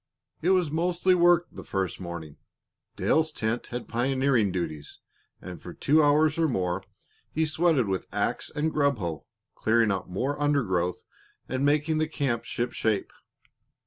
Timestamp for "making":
11.63-11.99